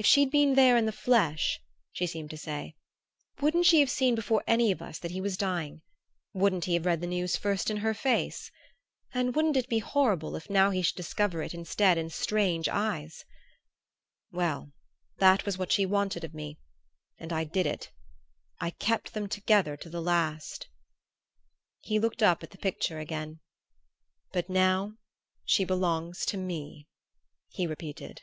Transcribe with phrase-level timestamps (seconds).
[0.00, 1.60] If she'd been there in the flesh
[1.90, 2.76] (she seemed to say)
[3.40, 5.82] wouldn't she have seen before any of us that he was dying?
[6.32, 8.52] Wouldn't he have read the news first in her face?
[9.12, 13.24] And wouldn't it be horrible if now he should discover it instead in strange eyes?
[14.30, 14.70] Well
[15.16, 16.58] that was what she wanted of me
[17.18, 17.90] and I did it
[18.60, 20.68] I kept them together to the last!"
[21.80, 23.40] He looked up at the picture again.
[24.30, 24.94] "But now
[25.44, 26.86] she belongs to me,"
[27.48, 28.22] he repeated....